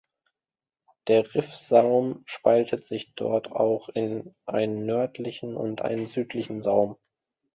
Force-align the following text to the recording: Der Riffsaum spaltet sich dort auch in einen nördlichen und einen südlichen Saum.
Der 1.07 1.35
Riffsaum 1.35 2.23
spaltet 2.25 2.87
sich 2.87 3.13
dort 3.13 3.51
auch 3.51 3.87
in 3.89 4.33
einen 4.47 4.87
nördlichen 4.87 5.55
und 5.55 5.83
einen 5.83 6.07
südlichen 6.07 6.63
Saum. 6.63 6.97